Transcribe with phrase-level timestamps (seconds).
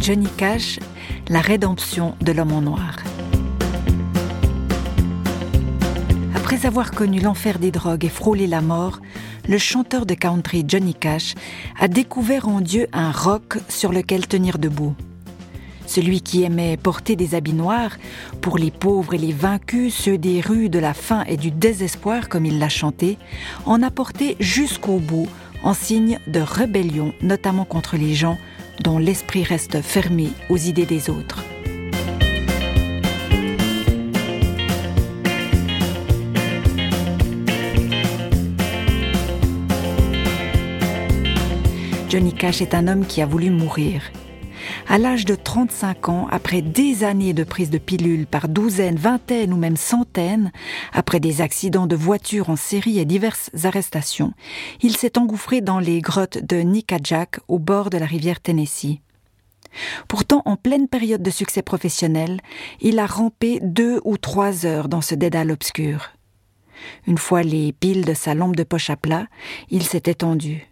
[0.00, 0.78] Johnny Cash,
[1.28, 2.98] la rédemption de l'homme en noir.
[6.36, 9.00] Après avoir connu l'enfer des drogues et frôlé la mort,
[9.48, 11.34] le chanteur de country Johnny Cash
[11.80, 14.94] a découvert en Dieu un roc sur lequel tenir debout.
[15.86, 17.96] Celui qui aimait porter des habits noirs,
[18.40, 22.28] pour les pauvres et les vaincus, ceux des rues de la faim et du désespoir,
[22.28, 23.18] comme il l'a chanté,
[23.64, 25.28] en a porté jusqu'au bout,
[25.62, 28.38] en signe de rébellion, notamment contre les gens
[28.80, 31.42] dont l'esprit reste fermé aux idées des autres.
[42.08, 44.02] Johnny Cash est un homme qui a voulu mourir.
[44.88, 49.52] À l'âge de 35 ans, après des années de prise de pilules par douzaines, vingtaines
[49.52, 50.52] ou même centaines,
[50.92, 54.32] après des accidents de voiture en série et diverses arrestations,
[54.82, 59.00] il s'est engouffré dans les grottes de Nickajack au bord de la rivière Tennessee.
[60.06, 62.40] Pourtant, en pleine période de succès professionnel,
[62.80, 66.12] il a rampé deux ou trois heures dans ce dédale obscur.
[67.08, 69.26] Une fois les piles de sa lampe de poche à plat,
[69.68, 70.68] il s'est étendu.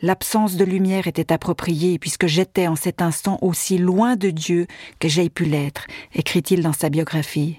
[0.00, 4.66] L'absence de lumière était appropriée puisque j'étais en cet instant aussi loin de Dieu
[5.00, 7.58] que j'ai pu l'être, écrit-il dans sa biographie.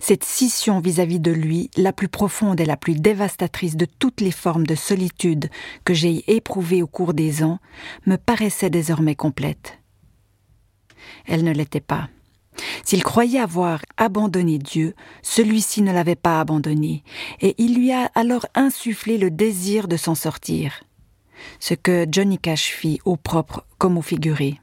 [0.00, 4.32] Cette scission vis-à-vis de lui, la plus profonde et la plus dévastatrice de toutes les
[4.32, 5.48] formes de solitude
[5.84, 7.58] que j'ai éprouvées au cours des ans,
[8.06, 9.78] me paraissait désormais complète.
[11.26, 12.08] Elle ne l'était pas.
[12.84, 17.04] S'il croyait avoir abandonné Dieu, celui-ci ne l'avait pas abandonné,
[17.40, 20.85] et il lui a alors insufflé le désir de s'en sortir
[21.60, 24.60] ce que Johnny Cash fit au propre comme au figuré.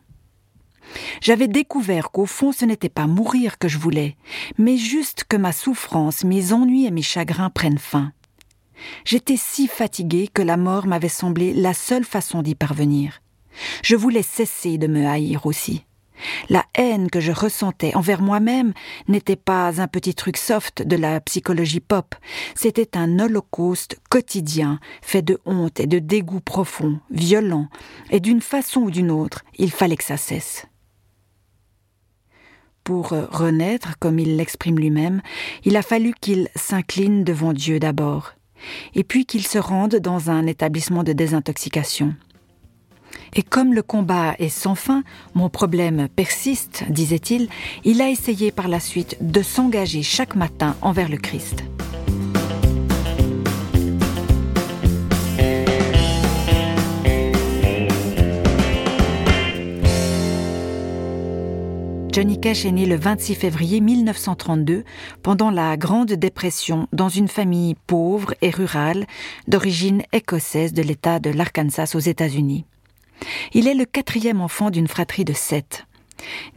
[1.22, 4.16] J'avais découvert qu'au fond ce n'était pas mourir que je voulais,
[4.58, 8.12] mais juste que ma souffrance, mes ennuis et mes chagrins prennent fin.
[9.06, 13.22] J'étais si fatigué que la mort m'avait semblé la seule façon d'y parvenir.
[13.84, 15.86] Je voulais cesser de me haïr aussi.
[16.50, 18.74] La haine que je ressentais envers moi-même
[19.08, 22.16] n'était pas un petit truc soft de la psychologie pop,
[22.56, 27.68] c'était un holocauste quotidien, fait de honte et de dégoût profond, violent,
[28.10, 30.66] et d'une façon ou d'une autre, il fallait que ça cesse.
[32.84, 35.22] Pour renaître, comme il l'exprime lui-même,
[35.64, 38.34] il a fallu qu'il s'incline devant Dieu d'abord,
[38.94, 42.16] et puis qu'il se rende dans un établissement de désintoxication.
[43.36, 47.50] Et comme le combat est sans fin, mon problème persiste, disait-il,
[47.84, 51.64] il a essayé par la suite de s'engager chaque matin envers le Christ.
[62.14, 64.84] Johnny Cash est né le 26 février 1932
[65.24, 69.08] pendant la Grande Dépression dans une famille pauvre et rurale
[69.48, 72.66] d'origine écossaise de l'État de l'Arkansas aux États-Unis.
[73.54, 75.86] Il est le quatrième enfant d'une fratrie de sept.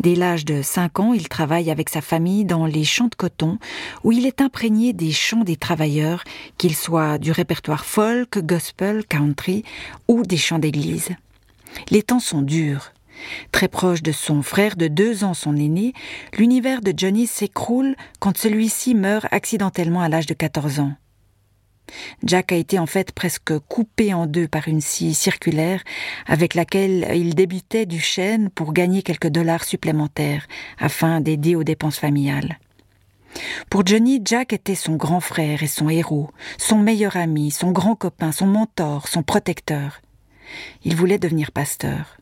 [0.00, 3.58] Dès l'âge de cinq ans, il travaille avec sa famille dans les champs de coton,
[4.04, 6.24] où il est imprégné des chants des travailleurs,
[6.58, 9.64] qu'ils soient du répertoire folk, gospel, country
[10.08, 11.10] ou des chants d'église.
[11.90, 12.92] Les temps sont durs.
[13.50, 15.94] Très proche de son frère de deux ans, son aîné,
[16.36, 20.92] l'univers de Johnny s'écroule quand celui-ci meurt accidentellement à l'âge de 14 ans.
[22.22, 25.82] Jack a été en fait presque coupé en deux par une scie circulaire
[26.26, 30.46] avec laquelle il débutait du chêne pour gagner quelques dollars supplémentaires
[30.78, 32.58] afin d'aider aux dépenses familiales.
[33.70, 37.94] Pour Johnny, Jack était son grand frère et son héros, son meilleur ami, son grand
[37.94, 40.00] copain, son mentor, son protecteur.
[40.84, 42.16] Il voulait devenir pasteur.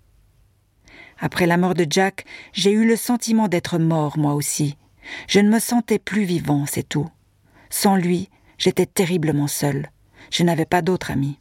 [1.19, 4.77] Après la mort de Jack, j'ai eu le sentiment d'être mort moi aussi.
[5.29, 7.09] Je ne me sentais plus vivant, c'est tout.
[7.71, 9.91] Sans lui, J'étais terriblement seule.
[10.31, 11.39] Je n'avais pas d'autre ami.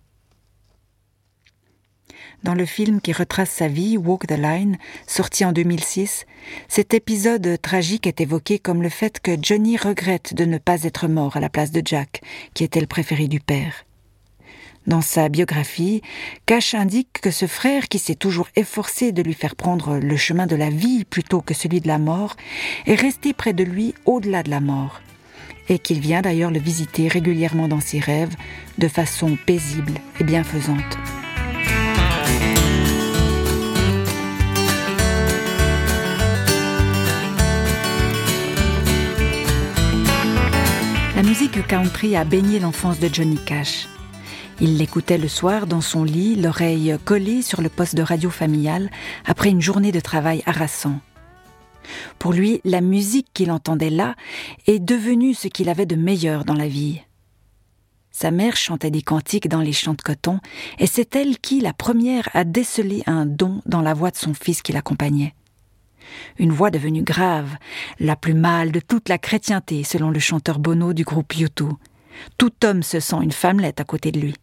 [2.44, 6.26] Dans le film qui retrace sa vie, Walk the Line, sorti en 2006,
[6.68, 11.08] cet épisode tragique est évoqué comme le fait que Johnny regrette de ne pas être
[11.08, 12.22] mort à la place de Jack,
[12.54, 13.86] qui était le préféré du père.
[14.88, 16.02] Dans sa biographie,
[16.46, 20.46] Cash indique que ce frère, qui s'est toujours efforcé de lui faire prendre le chemin
[20.46, 22.36] de la vie plutôt que celui de la mort,
[22.86, 25.00] est resté près de lui au-delà de la mort
[25.70, 28.36] et qu'il vient d'ailleurs le visiter régulièrement dans ses rêves
[28.78, 30.98] de façon paisible et bienfaisante.
[41.16, 43.88] La musique country a baigné l'enfance de Johnny Cash.
[44.60, 48.90] Il l'écoutait le soir dans son lit, l'oreille collée sur le poste de radio familial,
[49.26, 51.00] après une journée de travail harassant.
[52.20, 54.16] Pour lui, la musique qu'il entendait là
[54.68, 57.02] est devenue ce qu'il avait de meilleur dans la vie.
[58.12, 60.40] Sa mère chantait des cantiques dans les champs de coton,
[60.78, 64.36] et c'est elle qui, la première, a décelé un don dans la voix de son
[64.36, 65.34] fils qui l'accompagnait.
[66.38, 67.58] Une voix devenue grave,
[68.00, 71.72] la plus mâle de toute la chrétienté, selon le chanteur Bono du groupe U2.
[72.38, 74.36] Tout homme se sent une femmelette à côté de lui.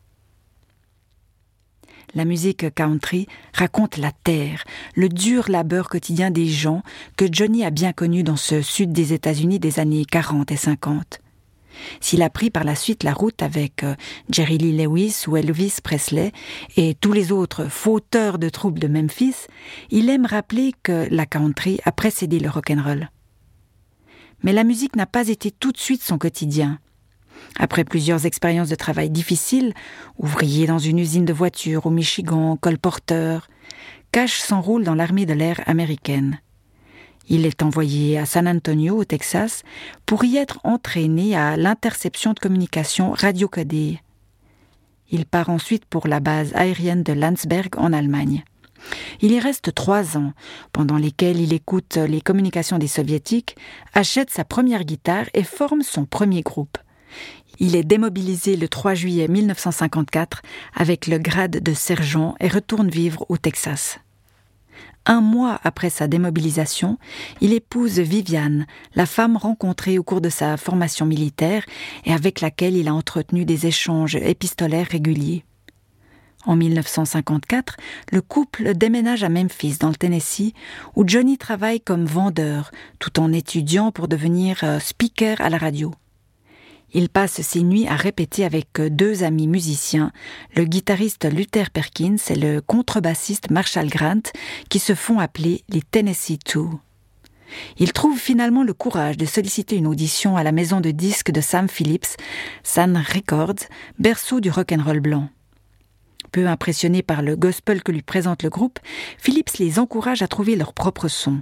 [2.14, 4.64] La musique country raconte la terre,
[4.96, 6.82] le dur labeur quotidien des gens
[7.16, 11.20] que Johnny a bien connu dans ce sud des États-Unis des années 40 et 50.
[12.00, 13.94] S'il a pris par la suite la route avec euh,
[14.28, 16.32] Jerry Lee Lewis ou Elvis Presley
[16.76, 19.46] et tous les autres fauteurs de troubles de Memphis,
[19.90, 23.08] il aime rappeler que la country a précédé le rock'n'roll.
[24.42, 26.80] Mais la musique n'a pas été tout de suite son quotidien.
[27.58, 29.74] Après plusieurs expériences de travail difficiles,
[30.18, 33.48] ouvrier dans une usine de voitures au Michigan, colporteur,
[34.12, 36.40] Cash s'enroule dans l'armée de l'air américaine.
[37.28, 39.62] Il est envoyé à San Antonio, au Texas,
[40.04, 44.00] pour y être entraîné à l'interception de communication radiocodée.
[45.10, 48.42] Il part ensuite pour la base aérienne de Landsberg en Allemagne.
[49.20, 50.32] Il y reste trois ans,
[50.72, 53.56] pendant lesquels il écoute les communications des soviétiques,
[53.94, 56.78] achète sa première guitare et forme son premier groupe.
[57.58, 60.42] Il est démobilisé le 3 juillet 1954
[60.74, 63.98] avec le grade de sergent et retourne vivre au Texas.
[65.06, 66.98] Un mois après sa démobilisation,
[67.40, 71.64] il épouse Viviane, la femme rencontrée au cours de sa formation militaire
[72.04, 75.44] et avec laquelle il a entretenu des échanges épistolaires réguliers.
[76.46, 77.76] En 1954,
[78.12, 80.54] le couple déménage à Memphis, dans le Tennessee,
[80.96, 85.92] où Johnny travaille comme vendeur, tout en étudiant pour devenir euh, speaker à la radio.
[86.92, 90.10] Il passe ses nuits à répéter avec deux amis musiciens,
[90.56, 94.22] le guitariste Luther Perkins et le contrebassiste Marshall Grant,
[94.68, 96.80] qui se font appeler les Tennessee Two.
[97.78, 101.40] Il trouve finalement le courage de solliciter une audition à la maison de disques de
[101.40, 102.16] Sam Phillips,
[102.64, 103.66] Sun Records,
[103.98, 105.28] berceau du rock'n'roll blanc.
[106.32, 108.78] Peu impressionné par le gospel que lui présente le groupe,
[109.18, 111.40] Phillips les encourage à trouver leur propre son.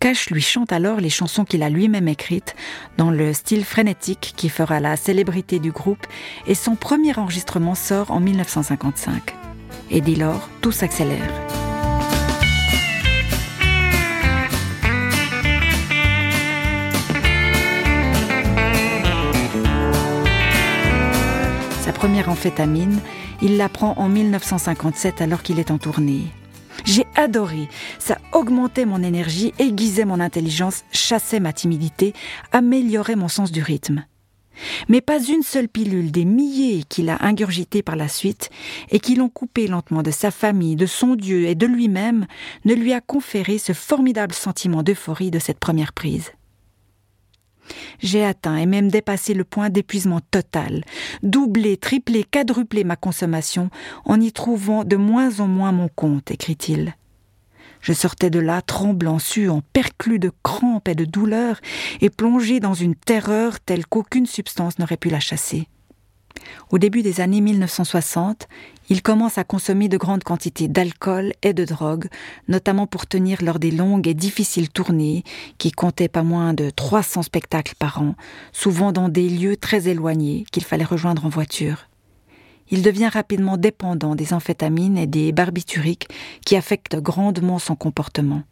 [0.00, 2.54] Cash lui chante alors les chansons qu'il a lui-même écrites
[2.96, 6.06] dans le style frénétique qui fera la célébrité du groupe
[6.46, 9.34] et son premier enregistrement sort en 1955.
[9.90, 11.30] Et dès lors, tout s'accélère.
[21.82, 23.00] Sa première amphétamine,
[23.42, 26.32] il la prend en 1957 alors qu'il est en tournée.
[26.86, 27.68] J'ai adoré.
[27.98, 32.14] Ça augmentait mon énergie, aiguisait mon intelligence, chassait ma timidité,
[32.52, 34.04] améliorait mon sens du rythme.
[34.88, 38.50] Mais pas une seule pilule des milliers qu'il a ingurgitées par la suite
[38.90, 42.26] et qui l'ont coupé lentement de sa famille, de son Dieu et de lui-même
[42.64, 46.35] ne lui a conféré ce formidable sentiment d'euphorie de cette première prise.
[48.00, 50.84] J'ai atteint et même dépassé le point d'épuisement total,
[51.22, 53.70] doublé, triplé, quadruplé ma consommation
[54.04, 56.94] en y trouvant de moins en moins mon compte, écrit-il.
[57.80, 61.60] Je sortais de là tremblant, suant, perclus de crampes et de douleurs,
[62.00, 65.68] et plongé dans une terreur telle qu'aucune substance n'aurait pu la chasser.
[66.70, 68.48] Au début des années 1960,
[68.88, 72.08] il commence à consommer de grandes quantités d'alcool et de drogue,
[72.48, 75.24] notamment pour tenir lors des longues et difficiles tournées
[75.58, 78.14] qui comptaient pas moins de 300 spectacles par an,
[78.52, 81.88] souvent dans des lieux très éloignés qu'il fallait rejoindre en voiture.
[82.70, 86.08] Il devient rapidement dépendant des amphétamines et des barbituriques
[86.44, 88.42] qui affectent grandement son comportement.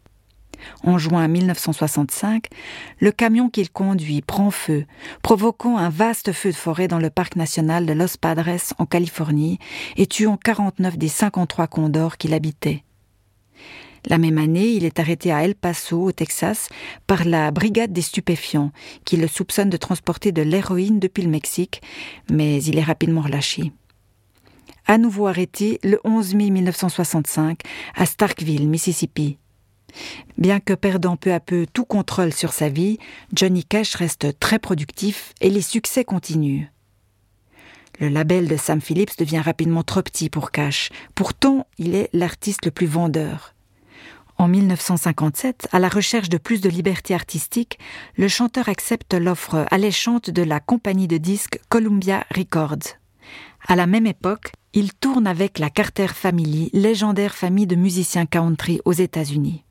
[0.83, 2.47] En juin 1965,
[2.99, 4.85] le camion qu'il conduit prend feu,
[5.21, 9.59] provoquant un vaste feu de forêt dans le parc national de Los Padres en Californie
[9.97, 12.83] et tuant 49 des 53 condors qu'il habitait.
[14.07, 16.69] La même année, il est arrêté à El Paso, au Texas,
[17.07, 18.71] par la brigade des stupéfiants,
[19.03, 21.81] qui le soupçonne de transporter de l'héroïne depuis le Mexique,
[22.29, 23.71] mais il est rapidement relâché.
[24.85, 27.61] À nouveau arrêté le 11 mai 1965
[27.95, 29.39] à Starkville, Mississippi.
[30.37, 32.97] Bien que perdant peu à peu tout contrôle sur sa vie,
[33.33, 36.67] Johnny Cash reste très productif et les succès continuent.
[37.99, 40.89] Le label de Sam Phillips devient rapidement trop petit pour Cash.
[41.13, 43.53] Pourtant, il est l'artiste le plus vendeur.
[44.37, 47.79] En 1957, à la recherche de plus de liberté artistique,
[48.17, 52.97] le chanteur accepte l'offre alléchante de la compagnie de disques Columbia Records.
[53.65, 58.81] À la même époque, il tourne avec la Carter Family, légendaire famille de musiciens country
[58.83, 59.64] aux États-Unis.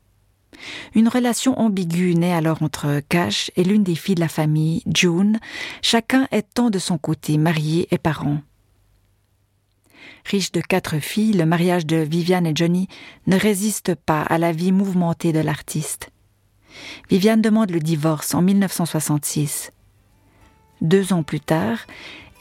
[0.93, 5.39] Une relation ambiguë naît alors entre Cash et l'une des filles de la famille, June,
[5.81, 8.39] chacun étant de son côté marié et parent.
[10.25, 12.87] Riche de quatre filles, le mariage de Viviane et Johnny
[13.27, 16.09] ne résiste pas à la vie mouvementée de l'artiste.
[17.09, 19.71] Viviane demande le divorce en 1966.
[20.81, 21.79] Deux ans plus tard,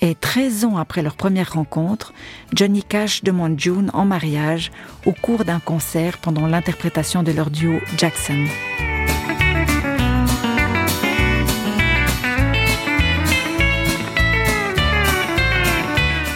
[0.00, 2.12] Et 13 ans après leur première rencontre,
[2.52, 4.72] Johnny Cash demande June en mariage
[5.06, 8.44] au cours d'un concert pendant l'interprétation de leur duo Jackson.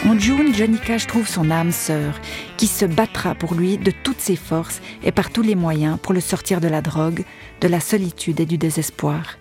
[0.07, 2.19] En June, Johnny Cash trouve son âme sœur,
[2.57, 6.13] qui se battra pour lui de toutes ses forces et par tous les moyens pour
[6.13, 7.23] le sortir de la drogue,
[7.61, 9.37] de la solitude et du désespoir.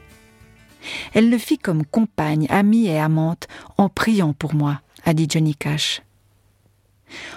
[1.14, 5.54] Elle le fit comme compagne, amie et amante en priant pour moi, a dit Johnny
[5.54, 6.02] Cash.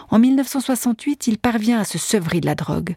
[0.09, 2.95] En 1968, il parvient à se sevrer de la drogue.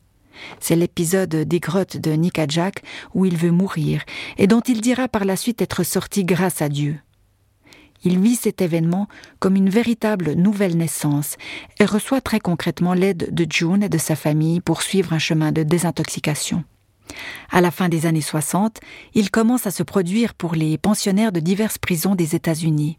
[0.61, 2.83] C'est l'épisode des grottes de Jack
[3.15, 4.03] où il veut mourir
[4.37, 6.99] et dont il dira par la suite être sorti grâce à Dieu.
[8.03, 9.09] Il vit cet événement
[9.39, 11.37] comme une véritable nouvelle naissance
[11.81, 15.53] et reçoit très concrètement l'aide de June et de sa famille pour suivre un chemin
[15.53, 16.65] de désintoxication.
[17.51, 18.81] À la fin des années 60,
[19.15, 22.99] il commence à se produire pour les pensionnaires de diverses prisons des États-Unis.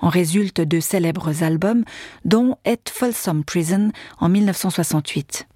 [0.00, 1.84] En résultent de célèbres albums,
[2.24, 5.46] dont At Folsom Prison en 1968.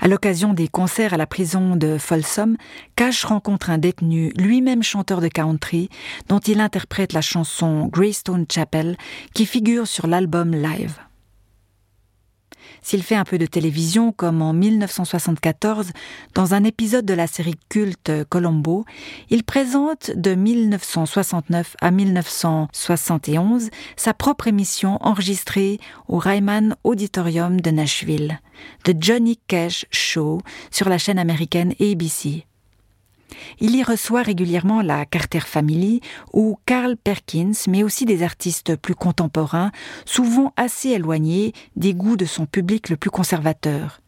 [0.00, 2.56] À l'occasion des concerts à la prison de Folsom,
[2.96, 5.88] Cash rencontre un détenu, lui-même chanteur de country,
[6.28, 8.96] dont il interprète la chanson Greystone Chapel,
[9.34, 10.98] qui figure sur l'album Live.
[12.84, 15.92] S'il fait un peu de télévision, comme en 1974,
[16.34, 18.84] dans un épisode de la série culte Colombo,
[19.30, 28.38] il présente de 1969 à 1971 sa propre émission enregistrée au Ryman Auditorium de Nashville,
[28.84, 32.44] The Johnny Cash Show, sur la chaîne américaine ABC.
[33.60, 36.00] Il y reçoit régulièrement la Carter Family
[36.32, 39.72] ou Carl Perkins, mais aussi des artistes plus contemporains,
[40.04, 44.00] souvent assez éloignés des goûts de son public le plus conservateur.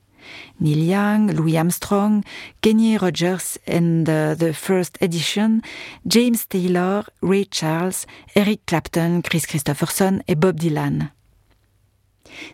[0.61, 2.23] Neil Young, Louis Armstrong,
[2.61, 5.61] Kenny Rogers and the First Edition,
[6.05, 11.11] James Taylor, Ray Charles, Eric Clapton, Chris Christopherson et Bob Dylan.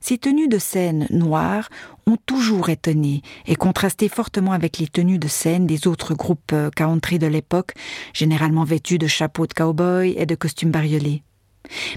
[0.00, 1.68] Ces tenues de scène noires
[2.06, 6.70] ont toujours étonné et contrasté fortement avec les tenues de scène des autres groupes euh,
[6.70, 7.72] country de l'époque,
[8.12, 11.22] généralement vêtus de chapeaux de cow-boy et de costumes bariolés.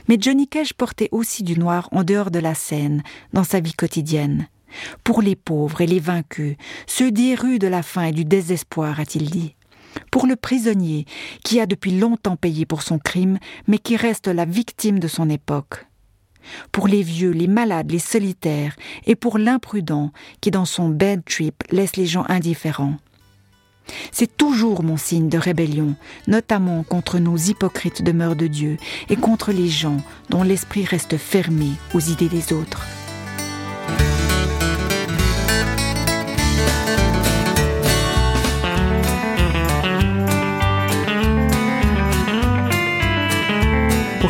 [0.07, 3.03] Mais Johnny Cash portait aussi du noir en dehors de la scène,
[3.33, 4.47] dans sa vie quotidienne.
[5.03, 8.99] Pour les pauvres et les vaincus, ceux des rues de la faim et du désespoir,
[8.99, 9.55] a-t-il dit.
[10.11, 11.05] Pour le prisonnier,
[11.43, 15.29] qui a depuis longtemps payé pour son crime, mais qui reste la victime de son
[15.29, 15.85] époque
[16.71, 18.75] pour les vieux, les malades, les solitaires,
[19.05, 20.11] et pour l'imprudent
[20.41, 22.97] qui, dans son bad trip, laisse les gens indifférents.
[24.11, 25.95] C'est toujours mon signe de rébellion,
[26.27, 28.77] notamment contre nos hypocrites demeures de Dieu
[29.09, 29.97] et contre les gens
[30.29, 32.85] dont l'esprit reste fermé aux idées des autres.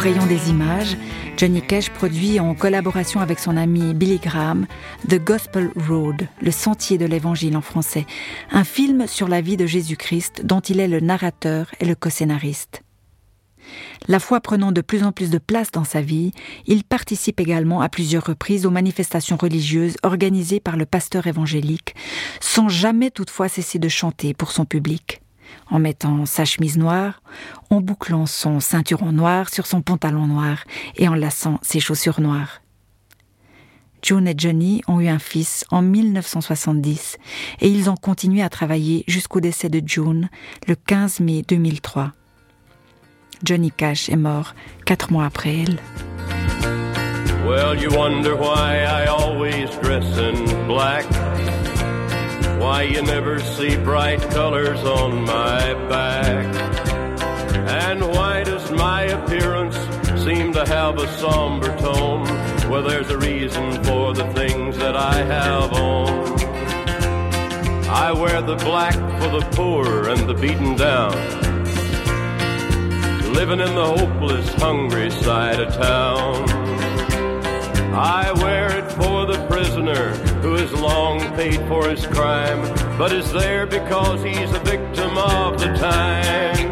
[0.06, 0.98] Rayon des images,
[1.36, 4.68] Johnny Cash produit en collaboration avec son ami Billy Graham
[5.10, 8.06] The Gospel Road, le sentier de l'évangile en français,
[8.52, 12.84] un film sur la vie de Jésus-Christ dont il est le narrateur et le co-scénariste.
[14.08, 16.34] La foi prenant de plus en plus de place dans sa vie,
[16.68, 21.96] il participe également à plusieurs reprises aux manifestations religieuses organisées par le pasteur évangélique,
[22.42, 25.25] sans jamais toutefois cesser de chanter pour son public
[25.70, 27.22] en mettant sa chemise noire,
[27.70, 30.64] en bouclant son ceinturon noir sur son pantalon noir
[30.96, 32.62] et en lassant ses chaussures noires.
[34.02, 37.18] June et Johnny ont eu un fils en 1970
[37.62, 40.30] et ils ont continué à travailler jusqu'au décès de June
[40.68, 42.12] le 15 mai 2003.
[43.44, 44.54] Johnny Cash est mort
[44.86, 45.80] quatre mois après elle.
[47.48, 51.06] Well, you wonder why I always dress in black.
[52.60, 56.46] Why you never see bright colors on my back?
[57.68, 59.76] And why does my appearance
[60.24, 62.24] seem to have a somber tone?
[62.70, 66.40] Well, there's a reason for the things that I have on.
[67.90, 71.14] I wear the black for the poor and the beaten down.
[73.34, 76.50] Living in the hopeless, hungry side of town.
[77.94, 82.62] I wear it for the prisoner who has long paid for his crime,
[83.00, 86.72] but is there because he's a victim of the time.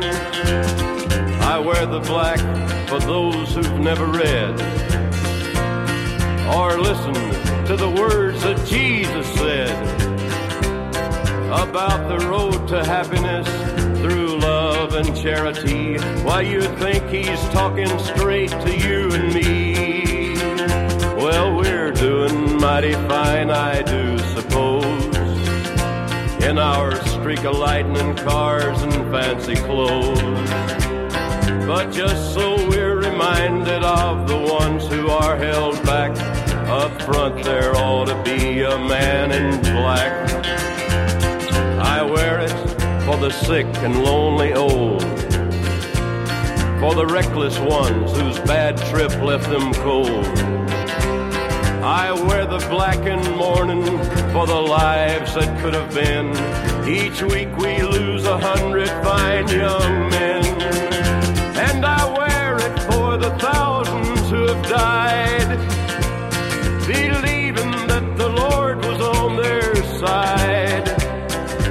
[1.41, 2.37] I wear the black
[2.87, 4.53] for those who've never read
[6.55, 9.71] or listened to the words that Jesus said
[11.47, 13.47] about the road to happiness
[14.01, 15.97] through love and charity.
[16.21, 19.92] Why you think he's talking straight to you and me?
[22.03, 25.15] Doing mighty fine, I do suppose.
[26.43, 30.19] In our streak of lightning cars and fancy clothes.
[31.65, 36.11] But just so we're reminded of the ones who are held back.
[36.67, 40.29] Up front there ought to be a man in black.
[41.79, 45.03] I wear it for the sick and lonely old.
[46.81, 50.53] For the reckless ones whose bad trip left them cold.
[51.83, 53.83] I wear the black blackened mourning
[54.31, 56.29] for the lives that could have been.
[56.87, 60.45] Each week we lose a hundred fine young men.
[61.57, 65.57] And I wear it for the thousands who have died,
[66.87, 70.87] believing that the Lord was on their side.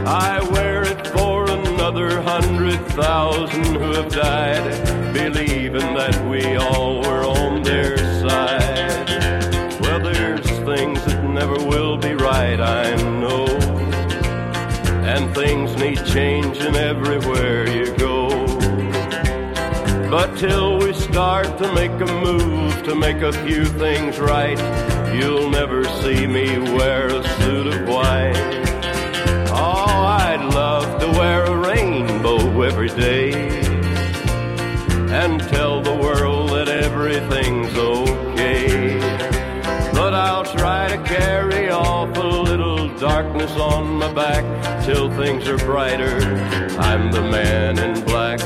[0.07, 7.25] I wear it for another hundred thousand who have died, believing that we all were
[7.25, 8.12] on their side.
[15.97, 18.29] Changing everywhere you go.
[20.11, 24.59] But till we start to make a move to make a few things right,
[25.15, 28.37] you'll never see me wear a suit of white.
[29.49, 33.33] Oh, I'd love to wear a rainbow every day
[35.11, 38.99] and tell the world that everything's okay.
[39.93, 45.59] But I'll try to carry off a little darkness on my back till things are
[45.59, 46.19] brighter.
[46.79, 48.41] I'm the man in black.